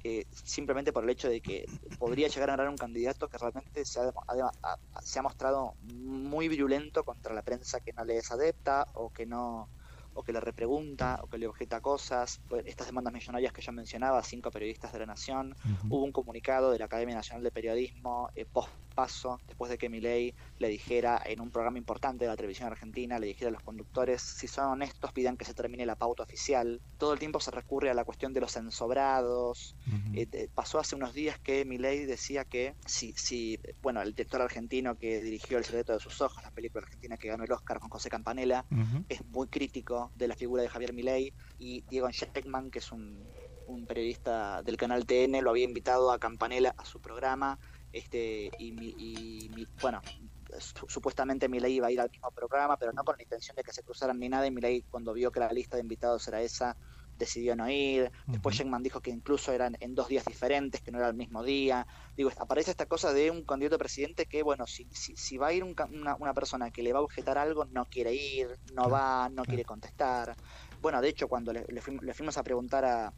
eh, 0.07 0.27
simplemente 0.31 0.93
por 0.93 1.03
el 1.03 1.11
hecho 1.11 1.29
de 1.29 1.41
que 1.41 1.67
podría 1.99 2.29
llegar 2.29 2.49
a 2.51 2.53
ganar 2.53 2.69
un 2.69 2.77
candidato 2.77 3.29
que 3.29 3.39
realmente 3.39 3.85
se 3.85 3.99
ha, 3.99 5.23
mostrado 5.23 5.75
muy 5.83 6.47
virulento 6.47 7.03
contra 7.03 7.35
la 7.35 7.43
prensa 7.43 7.81
que 7.81 7.93
no 7.93 8.05
le 8.05 8.19
es 8.19 8.31
adepta 8.31 8.87
o 8.95 9.11
que 9.11 9.27
no 9.27 9.69
o 10.15 10.23
que 10.23 10.33
le 10.33 10.39
repregunta 10.39 11.19
o 11.23 11.27
que 11.27 11.39
le 11.39 11.49
objeta 11.49 11.81
cosas. 11.81 12.41
Pues, 12.49 12.65
estas 12.67 12.87
demandas 12.87 13.13
millonarias 13.13 13.53
que 13.53 13.63
yo 13.63 13.73
mencionaba, 13.73 14.23
cinco 14.23 14.53
periodistas 14.53 14.93
de 14.93 15.01
la 15.01 15.07
Nación, 15.07 15.57
hubo 15.91 16.05
un 16.05 16.13
comunicado 16.13 16.71
de 16.71 16.79
la 16.79 16.85
Academia 16.85 17.17
Nacional 17.17 17.43
de 17.43 17.51
Periodismo 17.51 18.31
eh, 18.37 18.45
post 18.45 18.71
paso, 18.97 19.39
después 19.47 19.71
de 19.71 19.77
que 19.77 19.91
Milei 19.91 20.35
le 20.59 20.69
dijera 20.69 21.23
en 21.25 21.41
un 21.41 21.51
programa 21.51 21.77
importante 21.77 22.25
de 22.25 22.31
la 22.31 22.37
televisión 22.37 22.67
argentina, 22.67 23.19
le 23.19 23.27
dijera 23.27 23.51
a 23.51 23.53
los 23.53 23.63
conductores, 23.63 24.23
si 24.23 24.49
son 24.49 24.69
honestos, 24.73 25.13
pidan 25.13 25.37
que 25.37 25.45
se 25.45 25.53
termine 25.53 25.85
la 25.85 25.97
pauta 25.97 26.23
oficial. 26.23 26.81
Todo 26.97 27.13
el 27.13 27.19
tiempo 27.19 27.39
se 27.39 27.51
recurre 27.51 27.91
a 27.91 27.95
la 27.95 28.05
cuestión 28.05 28.33
de 28.33 28.41
los 28.41 28.57
ensobrados. 28.57 29.77
Eh, 30.15 30.49
pasó 30.55 30.79
hace 30.79 30.97
unos 30.97 31.13
días 31.13 31.39
que 31.39 31.65
Milei 31.67 32.07
decía 32.07 32.45
que 32.45 32.75
si, 32.87 33.13
si, 33.13 33.61
bueno, 33.83 34.01
el 34.01 34.13
director 34.13 34.41
argentino 34.41 34.97
que 34.97 35.21
dirigió 35.21 35.59
El 35.59 35.65
secreto 35.65 35.93
de 35.93 36.01
sus 36.01 36.21
ojos, 36.23 36.43
la 36.43 36.51
película 36.51 36.83
argentina 36.85 37.19
que 37.19 37.29
ganó 37.29 37.45
el 37.45 37.53
Oscar 37.53 37.79
con 37.79 37.91
José 37.91 38.09
Campanella, 38.09 38.65
es 39.11 39.25
muy 39.27 39.49
crítico 39.49 40.11
de 40.17 40.29
la 40.29 40.35
figura 40.35 40.63
de 40.63 40.71
Javier 40.71 40.95
Milei 40.95 41.35
y 41.59 41.83
Diego 41.83 42.11
Scheckman, 42.11 42.71
que 42.71 42.79
es 42.79 42.91
un 42.91 43.27
un 43.67 43.87
periodista 43.87 44.63
del 44.63 44.77
canal 44.77 45.07
TN 45.07 45.43
lo 45.43 45.51
había 45.51 45.65
invitado 45.65 46.13
a 46.13 46.19
Campanella 46.19 46.75
a 46.77 46.85
su 46.85 47.01
programa 47.01 47.59
este 47.97 48.51
y, 48.59 49.67
bueno 49.81 50.01
supuestamente 50.87 51.49
Milei 51.49 51.75
iba 51.75 51.89
a 51.89 51.91
ir 51.91 52.01
al 52.01 52.11
mismo 52.11 52.31
programa 52.31 52.77
pero 52.77 52.93
no 52.93 53.05
con 53.05 53.17
la 53.17 53.23
intención 53.23 53.57
de 53.57 53.63
que 53.63 53.73
se 53.73 53.83
cruzaran 53.83 54.19
ni 54.19 54.29
nada 54.29 54.47
y 54.47 54.51
Milei 54.51 54.83
cuando 54.83 55.13
vio 55.13 55.31
que 55.31 55.41
la 55.41 55.53
lista 55.53 55.77
de 55.77 55.83
invitados 55.83 56.27
era 56.29 56.41
esa 56.41 56.77
decidió 57.19 57.57
no 57.57 57.69
ir. 57.71 58.13
Después 58.27 58.61
uh 58.61 58.77
dijo 58.81 59.01
que 59.01 59.11
incluso 59.11 59.53
eran 59.53 59.77
en 59.81 59.95
dos 59.95 60.09
días 60.09 60.25
diferentes 60.27 60.81
que 60.83 60.93
no 60.93 60.99
era 60.99 61.09
el 61.09 61.15
mismo 61.15 61.43
día. 61.43 61.87
Digo 62.17 62.31
aparece 62.39 62.71
esta 62.71 62.87
cosa 62.87 63.13
de 63.13 63.31
un 63.31 63.43
candidato 63.43 63.79
presidente 63.79 64.27
que 64.27 64.43
bueno 64.43 64.67
si, 64.67 64.87
si, 64.93 65.37
va 65.39 65.49
a 65.49 65.53
ir 65.53 65.65
una, 65.65 66.35
persona 66.35 66.71
que 66.71 66.83
le 66.83 66.93
va 66.93 66.99
a 66.99 67.03
objetar 67.03 67.39
algo 67.39 67.65
no 67.65 67.87
quiere 67.87 68.15
ir 68.15 68.59
no 68.75 68.91
va 68.91 69.29
no 69.31 69.45
quiere 69.45 69.65
contestar. 69.65 70.37
Bueno 70.83 71.01
de 71.01 71.09
hecho 71.09 71.29
cuando 71.29 71.53
le, 71.53 71.65
le 71.69 72.15
fuimos 72.15 72.37
a 72.37 72.43
preguntar 72.43 72.85
a 72.85 73.13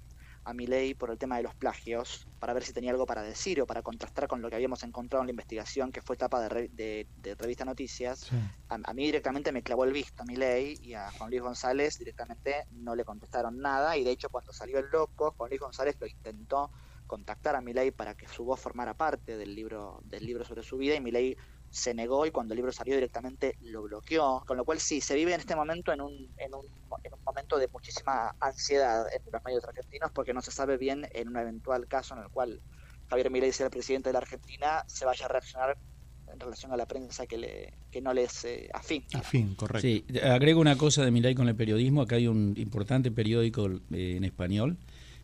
a 0.49 0.55
ley 0.55 0.95
por 0.95 1.11
el 1.11 1.19
tema 1.19 1.37
de 1.37 1.43
los 1.43 1.55
plagios, 1.55 2.27
para 2.39 2.55
ver 2.55 2.65
si 2.65 2.73
tenía 2.73 2.91
algo 2.91 3.05
para 3.05 3.23
decir 3.23 3.61
o 3.61 3.67
para 3.67 3.83
contrastar 3.83 4.27
con 4.27 4.41
lo 4.41 4.49
que 4.49 4.57
habíamos 4.57 4.83
encontrado 4.83 5.23
en 5.23 5.27
la 5.27 5.33
investigación, 5.33 5.93
que 5.93 6.01
fue 6.01 6.15
etapa 6.17 6.41
de, 6.41 7.07
de, 7.17 7.35
Revista 7.35 7.67
Noticias. 7.67 8.31
A, 8.69 8.95
mí 8.95 9.05
directamente 9.05 9.53
me 9.53 9.63
clavó 9.63 9.85
el 9.85 9.93
visto 9.93 10.23
a 10.23 10.27
ley 10.27 10.79
y 10.81 10.95
a 10.95 11.11
Juan 11.11 11.29
Luis 11.29 11.43
González 11.43 11.99
directamente 11.99 12.65
no 12.71 12.95
le 12.95 13.05
contestaron 13.05 13.59
nada. 13.59 13.97
Y 13.99 14.05
de 14.05 14.11
hecho, 14.11 14.31
cuando 14.31 14.53
salió 14.53 14.79
el 14.79 14.87
loco, 14.91 15.35
Juan 15.37 15.51
Luis 15.51 15.61
González 15.61 15.97
lo 16.01 16.07
intentó 16.07 16.71
contactar 17.07 17.55
a 17.55 17.61
ley 17.61 17.91
para 17.91 18.15
que 18.15 18.27
su 18.27 18.45
voz 18.45 18.59
formara 18.59 18.95
parte 18.95 19.37
del 19.37 19.55
libro, 19.55 20.01
del 20.05 20.25
libro 20.25 20.45
sobre 20.45 20.63
su 20.63 20.79
vida 20.79 20.95
y 20.95 21.11
ley 21.11 21.37
se 21.71 21.95
negó 21.95 22.27
y 22.27 22.31
cuando 22.31 22.55
el 22.55 22.57
libro 22.57 22.73
salió 22.73 22.95
directamente 22.95 23.57
lo 23.61 23.83
bloqueó. 23.83 24.43
Con 24.47 24.57
lo 24.57 24.65
cual 24.65 24.81
sí, 24.81 25.01
se 25.01 25.15
vive 25.15 25.35
en 25.35 25.41
este 25.41 25.57
momento 25.57 25.93
en 25.93 26.01
un, 26.01 26.13
en 26.37 26.55
un, 26.55 26.67
en 27.03 27.15
un 27.15 27.23
momento 27.25 27.59
de 27.59 27.69
muchísima 27.69 28.35
ansiedad 28.41 29.07
en 29.13 29.23
los 29.33 29.45
medios 29.45 29.65
argentinos 29.65 30.11
porque 30.13 30.33
no 30.33 30.41
se 30.41 30.51
sabe 30.51 30.77
bien 30.77 31.09
en 31.13 31.29
un 31.29 31.37
eventual 31.37 31.87
caso 31.87 32.15
en 32.15 32.23
el 32.23 32.29
cual 32.29 32.61
Javier 33.09 33.31
Milei 33.31 33.53
sea 33.53 33.67
el 33.67 33.71
presidente 33.71 34.11
de 34.11 34.13
la 34.15 34.21
Argentina 34.21 34.85
se 34.87 35.05
vaya 35.05 35.27
a 35.27 35.29
reaccionar 35.29 35.79
en 36.33 36.41
relación 36.41 36.73
a 36.73 36.77
la 36.77 36.87
prensa 36.87 37.27
que, 37.27 37.39
le, 37.39 37.73
que 37.91 38.03
no 38.03 38.13
le 38.13 38.25
es 38.25 38.45
eh, 38.45 38.69
afín. 38.75 39.03
Afín, 39.15 39.55
correcto. 39.55 39.81
Sí, 39.81 40.05
agrego 40.23 40.61
una 40.61 40.77
cosa 40.77 41.05
de 41.05 41.11
Milei 41.11 41.35
con 41.35 41.49
el 41.49 41.57
periodismo. 41.57 42.03
Acá 42.03 42.17
hay 42.17 42.29
un 42.29 42.55
importante 42.59 43.11
periódico 43.11 43.67
eh, 43.67 44.17
en 44.17 44.25
español 44.25 44.77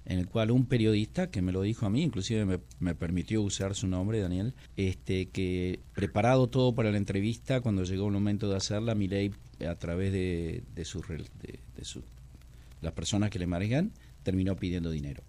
en 0.07 0.19
el 0.19 0.29
cual 0.29 0.51
un 0.51 0.67
periodista, 0.67 1.31
que 1.31 1.41
me 1.41 1.53
lo 1.53 1.63
dijo 1.63 1.87
a 1.87 1.91
mí, 1.91 2.03
inclusive 2.03 2.61
me, 2.79 2.95
permitió 2.95 3.43
usar 3.43 3.75
su 3.75 3.87
nombre, 3.87 4.21
Daniel, 4.21 4.55
este, 4.77 5.27
que 5.31 5.81
preparado 5.95 6.49
todo 6.49 6.75
para 6.75 6.91
la 6.91 6.99
entrevista, 6.99 7.61
cuando 7.61 7.85
llegó 7.85 8.07
el 8.07 8.13
momento 8.13 8.49
de 8.49 8.57
hacerla, 8.57 8.95
Milei, 8.95 9.33
a 9.67 9.75
través 9.77 10.13
de, 10.13 10.63
de, 10.75 10.85
su, 10.85 11.01
de, 11.01 11.85
su, 11.85 12.03
las 12.83 12.93
personas 12.93 13.31
que 13.31 13.39
le 13.39 13.47
manejan, 13.47 13.93
terminó 14.23 14.57
pidiendo 14.57 14.91
dinero. 14.91 15.23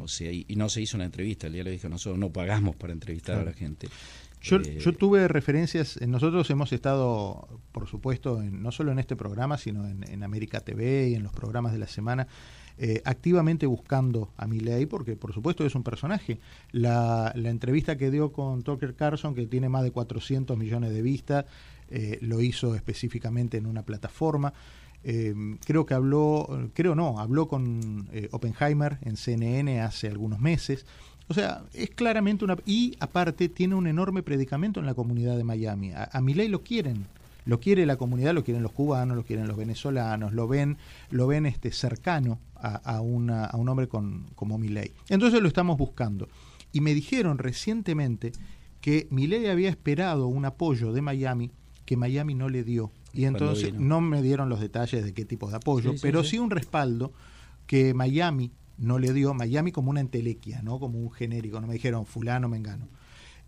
O 0.00 0.08
sea, 0.08 0.32
y, 0.32 0.46
no 0.56 0.68
se 0.70 0.80
hizo 0.80 0.96
una 0.96 1.04
entrevista, 1.04 1.48
el 1.48 1.52
día 1.52 1.62
le 1.62 1.70
dijo, 1.70 1.88
nosotros 1.88 2.18
no 2.18 2.30
pagamos 2.30 2.74
para 2.76 2.92
entrevistar 2.92 3.38
a 3.38 3.44
la 3.44 3.52
gente. 3.52 3.88
Yo, 4.40 4.56
eh, 4.56 4.78
yo, 4.80 4.92
tuve 4.92 5.28
referencias, 5.28 6.00
nosotros 6.06 6.48
hemos 6.50 6.72
estado, 6.72 7.60
por 7.72 7.86
supuesto, 7.86 8.42
no 8.42 8.72
solo 8.72 8.92
en 8.92 8.98
este 8.98 9.16
programa, 9.16 9.58
sino 9.58 9.86
en, 9.86 10.08
en 10.08 10.22
América 10.22 10.60
TV 10.60 11.10
y 11.10 11.14
en 11.14 11.24
los 11.24 11.32
programas 11.32 11.72
de 11.72 11.78
la 11.78 11.88
semana, 11.88 12.26
eh, 12.78 13.00
activamente 13.06 13.64
buscando 13.64 14.32
a 14.36 14.46
Milley, 14.46 14.84
porque 14.84 15.16
por 15.16 15.32
supuesto 15.32 15.64
es 15.64 15.74
un 15.74 15.82
personaje. 15.82 16.38
La, 16.72 17.32
entrevista 17.34 17.96
que 17.96 18.10
dio 18.10 18.32
con 18.32 18.62
Tucker 18.62 18.94
Carlson, 18.94 19.34
que 19.34 19.46
tiene 19.46 19.70
más 19.70 19.82
de 19.82 19.92
400 19.92 20.58
millones 20.58 20.92
de 20.92 21.00
vistas, 21.00 21.46
eh, 21.88 22.18
lo 22.20 22.42
hizo 22.42 22.74
específicamente 22.74 23.56
en 23.56 23.66
una 23.66 23.82
plataforma. 23.82 24.52
Eh, 25.04 25.34
creo 25.64 25.86
que 25.86 25.94
habló, 25.94 26.68
creo 26.74 26.94
no, 26.94 27.18
habló 27.18 27.48
con 27.48 28.08
Oppenheimer 28.32 28.98
en 29.02 29.16
CNN 29.16 29.80
hace 29.80 30.08
algunos 30.08 30.40
meses. 30.40 30.84
O 31.28 31.34
sea, 31.34 31.64
es 31.72 31.90
claramente 31.90 32.44
una... 32.44 32.56
Y 32.66 32.96
aparte 33.00 33.48
tiene 33.48 33.74
un 33.74 33.86
enorme 33.86 34.22
predicamento 34.22 34.80
en 34.80 34.86
la 34.86 34.94
comunidad 34.94 35.36
de 35.36 35.44
Miami. 35.44 35.92
A, 35.92 36.10
a 36.12 36.20
Milley 36.20 36.48
lo 36.48 36.62
quieren, 36.62 37.06
lo 37.46 37.60
quiere 37.60 37.86
la 37.86 37.96
comunidad, 37.96 38.34
lo 38.34 38.44
quieren 38.44 38.62
los 38.62 38.72
cubanos, 38.72 39.16
lo 39.16 39.24
quieren 39.24 39.48
los 39.48 39.56
venezolanos, 39.56 40.34
lo 40.34 40.46
ven, 40.48 40.76
lo 41.10 41.26
ven 41.26 41.46
este 41.46 41.72
cercano 41.72 42.38
a, 42.56 43.00
una, 43.00 43.44
a 43.44 43.56
un 43.56 43.68
hombre 43.68 43.86
con, 43.88 44.26
como 44.34 44.58
Milei. 44.58 44.92
Entonces 45.08 45.40
lo 45.40 45.48
estamos 45.48 45.78
buscando. 45.78 46.28
Y 46.72 46.80
me 46.80 46.92
dijeron 46.92 47.38
recientemente 47.38 48.32
que 48.80 49.06
Milei 49.10 49.46
había 49.46 49.70
esperado 49.70 50.26
un 50.26 50.44
apoyo 50.44 50.92
de 50.92 51.02
Miami 51.02 51.52
que 51.86 51.96
Miami 51.96 52.34
no 52.34 52.48
le 52.48 52.64
dio. 52.64 52.90
Y 53.12 53.24
entonces 53.24 53.72
no 53.72 54.02
me 54.02 54.20
dieron 54.20 54.50
los 54.50 54.60
detalles 54.60 55.04
de 55.04 55.14
qué 55.14 55.24
tipo 55.24 55.48
de 55.48 55.56
apoyo, 55.56 55.94
pero 56.02 56.22
sí. 56.22 56.38
un 56.38 56.50
respaldo 56.50 57.12
que 57.66 57.94
Miami 57.94 58.52
no 58.76 58.98
le 58.98 59.14
dio, 59.14 59.32
Miami 59.32 59.72
como 59.72 59.90
una 59.90 60.00
entelequia, 60.00 60.60
¿no? 60.62 60.78
como 60.78 60.98
un 60.98 61.10
genérico, 61.10 61.60
no 61.60 61.66
me 61.66 61.74
dijeron 61.74 62.04
fulano, 62.04 62.48
mengano. 62.48 62.88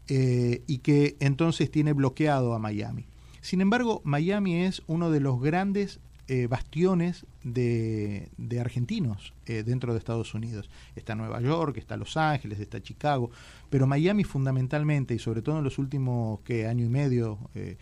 Eh, 0.07 0.63
y 0.67 0.79
que 0.79 1.17
entonces 1.21 1.71
tiene 1.71 1.93
bloqueado 1.93 2.55
a 2.55 2.59
Miami. 2.59 3.07
Sin 3.41 3.61
embargo, 3.61 4.01
Miami 4.05 4.65
es 4.65 4.83
uno 4.87 5.11
de 5.11 5.21
los 5.21 5.41
grandes 5.41 6.01
eh, 6.31 6.47
bastiones 6.47 7.25
de, 7.43 8.29
argentinos 8.61 9.33
eh, 9.47 9.63
dentro 9.63 9.93
de 9.93 9.99
Estados 9.99 10.35
Unidos. 10.35 10.69
Está 10.95 11.15
Nueva 11.15 11.41
York, 11.41 11.79
está 11.79 11.97
Los 11.97 12.17
Ángeles, 12.17 12.61
está 12.61 12.83
Chicago, 12.83 13.31
pero 13.71 13.87
Miami 13.87 14.25
fundamentalmente 14.25 15.15
y 15.15 15.19
sobre 15.19 15.41
todo 15.41 15.59
en 15.59 15.65
los 15.65 15.79
últimos 15.79 16.41
que 16.41 16.67
año 16.67 16.85
y 16.85 16.91
medio 16.91 17.39
eh, 17.55 17.79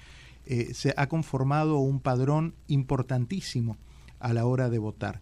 se 0.75 0.95
ha 0.97 1.09
conformado 1.09 1.79
un 1.79 1.99
padrón 1.99 2.55
importantísimo 2.69 3.77
a 4.21 4.33
la 4.33 4.47
hora 4.47 4.71
de 4.71 4.79
votar 4.79 5.21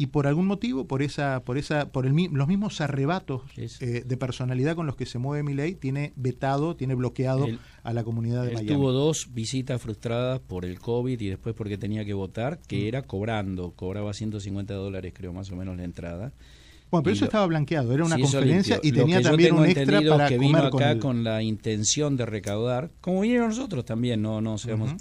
y 0.00 0.06
por 0.06 0.26
algún 0.26 0.46
motivo, 0.46 0.86
por 0.86 1.02
esa, 1.02 1.42
por 1.44 1.58
esa, 1.58 1.92
por 1.92 2.06
el, 2.06 2.14
los 2.32 2.48
mismos 2.48 2.80
arrebatos 2.80 3.42
eh, 3.58 4.02
de 4.06 4.16
personalidad 4.16 4.74
con 4.74 4.86
los 4.86 4.96
que 4.96 5.04
se 5.04 5.18
mueve 5.18 5.42
mi 5.42 5.52
ley, 5.52 5.74
tiene 5.74 6.14
vetado, 6.16 6.74
tiene 6.74 6.94
bloqueado 6.94 7.46
a 7.82 7.92
la 7.92 8.02
comunidad 8.02 8.46
de 8.46 8.52
Miami. 8.54 8.66
Tuvo 8.66 8.92
dos 8.92 9.28
visitas 9.34 9.78
frustradas 9.82 10.40
por 10.40 10.64
el 10.64 10.78
COVID 10.78 11.20
y 11.20 11.28
después 11.28 11.54
porque 11.54 11.76
tenía 11.76 12.02
que 12.06 12.14
votar, 12.14 12.60
que 12.66 12.84
mm. 12.84 12.86
era 12.86 13.02
cobrando, 13.02 13.72
cobraba 13.72 14.14
150 14.14 14.72
dólares 14.72 15.12
creo 15.14 15.34
más 15.34 15.52
o 15.52 15.56
menos 15.56 15.76
la 15.76 15.84
entrada. 15.84 16.32
Bueno, 16.90 17.02
pero 17.02 17.12
eso 17.12 17.26
estaba 17.26 17.44
blanqueado, 17.44 17.92
era 17.92 18.02
una 18.02 18.18
conferencia 18.18 18.80
y 18.82 18.92
tenía 18.92 19.20
también 19.20 19.54
un 19.54 19.66
extra 19.66 20.00
para 20.00 20.28
que 20.30 20.38
vino 20.38 20.60
acá 20.60 20.98
con, 20.98 21.24
la 21.24 21.42
intención 21.42 22.16
de 22.16 22.24
recaudar, 22.24 22.90
como 23.02 23.20
vinieron 23.20 23.50
nosotros 23.50 23.84
también, 23.84 24.22
no, 24.22 24.40
no 24.40 24.56
seamos. 24.56 24.94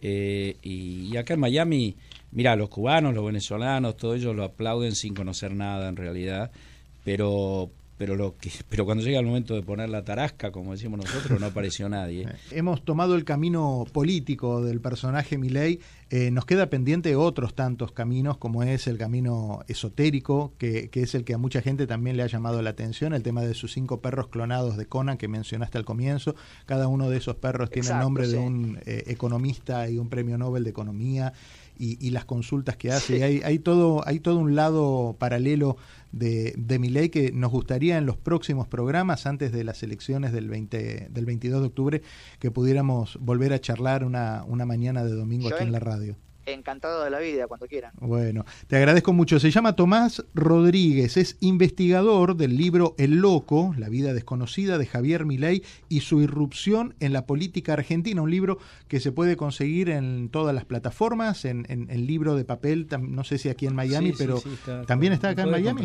Eh, 0.00 0.56
y, 0.62 1.16
acá 1.16 1.34
en 1.34 1.40
Miami, 1.40 1.96
mira, 2.32 2.56
los 2.56 2.68
cubanos, 2.68 3.14
los 3.14 3.24
venezolanos, 3.24 3.96
todos 3.96 4.16
ellos 4.16 4.34
lo 4.34 4.44
aplauden 4.44 4.94
sin 4.94 5.14
conocer 5.14 5.54
nada 5.54 5.88
en 5.88 5.96
realidad, 5.96 6.50
pero 7.04 7.70
pero 7.98 8.14
lo 8.14 8.36
que 8.38 8.50
pero 8.70 8.84
cuando 8.84 9.04
llega 9.04 9.18
el 9.18 9.26
momento 9.26 9.54
de 9.54 9.62
poner 9.62 9.90
la 9.90 10.04
tarasca, 10.04 10.50
como 10.50 10.72
decimos 10.72 11.00
nosotros, 11.00 11.38
no 11.38 11.46
apareció 11.46 11.88
nadie. 11.88 12.28
Hemos 12.50 12.84
tomado 12.84 13.16
el 13.16 13.24
camino 13.24 13.84
político 13.92 14.62
del 14.62 14.80
personaje 14.80 15.36
Milei, 15.36 15.80
eh, 16.10 16.30
nos 16.30 16.46
queda 16.46 16.70
pendiente 16.70 17.16
otros 17.16 17.54
tantos 17.54 17.92
caminos, 17.92 18.38
como 18.38 18.62
es 18.62 18.86
el 18.86 18.96
camino 18.96 19.60
esotérico, 19.68 20.54
que, 20.56 20.88
que, 20.88 21.02
es 21.02 21.14
el 21.14 21.24
que 21.24 21.34
a 21.34 21.38
mucha 21.38 21.60
gente 21.60 21.86
también 21.86 22.16
le 22.16 22.22
ha 22.22 22.26
llamado 22.26 22.62
la 22.62 22.70
atención, 22.70 23.12
el 23.12 23.22
tema 23.22 23.42
de 23.42 23.52
sus 23.52 23.72
cinco 23.72 24.00
perros 24.00 24.28
clonados 24.28 24.78
de 24.78 24.86
Conan 24.86 25.18
que 25.18 25.28
mencionaste 25.28 25.76
al 25.76 25.84
comienzo. 25.84 26.34
Cada 26.64 26.88
uno 26.88 27.10
de 27.10 27.18
esos 27.18 27.36
perros 27.36 27.68
tiene 27.68 27.90
el 27.90 27.98
nombre 27.98 28.26
de 28.26 28.38
un 28.38 28.78
eh, 28.86 29.04
economista 29.08 29.90
y 29.90 29.98
un 29.98 30.08
premio 30.08 30.38
Nobel 30.38 30.64
de 30.64 30.70
Economía 30.70 31.34
y, 31.78 32.10
las 32.10 32.24
consultas 32.24 32.76
que 32.76 32.90
hace. 32.90 33.22
hay, 33.22 33.40
hay, 33.44 33.58
todo, 33.60 34.02
hay 34.06 34.18
todo 34.18 34.38
un 34.38 34.56
lado 34.56 35.14
paralelo 35.18 35.76
de, 36.10 36.54
de 36.56 36.78
mi 36.78 36.88
ley 36.88 37.08
que 37.08 37.30
nos 37.32 37.52
gustaría 37.52 37.98
en 37.98 38.06
los 38.06 38.16
próximos 38.16 38.66
programas, 38.66 39.26
antes 39.26 39.52
de 39.52 39.62
las 39.62 39.82
elecciones 39.82 40.32
del, 40.32 40.48
20, 40.48 41.08
del 41.10 41.24
22 41.24 41.60
de 41.60 41.66
octubre, 41.66 42.02
que 42.40 42.50
pudiéramos 42.50 43.18
volver 43.20 43.52
a 43.52 43.60
charlar 43.60 44.04
una, 44.04 44.44
una 44.46 44.66
mañana 44.66 45.04
de 45.04 45.12
domingo 45.12 45.48
aquí 45.48 45.62
en 45.62 45.72
la 45.72 45.78
radio 45.78 45.97
encantado 46.52 47.04
de 47.04 47.10
la 47.10 47.18
vida 47.18 47.46
cuando 47.46 47.66
quieran. 47.66 47.92
Bueno, 48.00 48.44
te 48.66 48.76
agradezco 48.76 49.12
mucho. 49.12 49.40
Se 49.40 49.50
llama 49.50 49.74
Tomás 49.74 50.24
Rodríguez, 50.34 51.16
es 51.16 51.36
investigador 51.40 52.36
del 52.36 52.56
libro 52.56 52.94
El 52.98 53.16
Loco, 53.16 53.74
la 53.76 53.88
vida 53.88 54.14
desconocida 54.14 54.78
de 54.78 54.86
Javier 54.86 55.24
Milei 55.24 55.62
y 55.88 56.00
su 56.00 56.20
irrupción 56.20 56.94
en 57.00 57.12
la 57.12 57.26
política 57.26 57.74
argentina, 57.74 58.22
un 58.22 58.30
libro 58.30 58.58
que 58.88 59.00
se 59.00 59.12
puede 59.12 59.36
conseguir 59.36 59.90
en 59.90 60.28
todas 60.30 60.54
las 60.54 60.64
plataformas, 60.64 61.44
en, 61.44 61.66
en, 61.68 61.88
libro 62.06 62.36
de 62.36 62.44
papel, 62.44 62.86
no 63.00 63.24
sé 63.24 63.38
si 63.38 63.48
aquí 63.48 63.66
en 63.66 63.74
Miami, 63.74 64.12
pero 64.16 64.40
también 64.86 65.12
está 65.12 65.30
acá 65.30 65.42
en 65.42 65.50
Miami. 65.50 65.82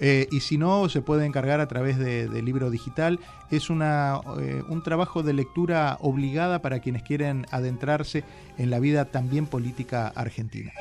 Eh, 0.00 0.26
y 0.30 0.40
si 0.40 0.58
no, 0.58 0.88
se 0.88 1.02
puede 1.02 1.24
encargar 1.24 1.60
a 1.60 1.68
través 1.68 1.98
de, 1.98 2.28
libro 2.42 2.70
digital. 2.70 3.20
Es 3.50 3.70
una, 3.70 4.20
eh, 4.40 4.62
un 4.68 4.82
trabajo 4.82 5.22
de 5.22 5.32
lectura 5.32 5.98
obligada 6.00 6.60
para 6.60 6.80
quienes 6.80 7.02
quieren 7.02 7.46
adentrarse 7.50 8.24
en 8.58 8.70
la 8.70 8.80
vida 8.80 9.06
también 9.06 9.46
política 9.46 10.12
argentina. 10.14 10.72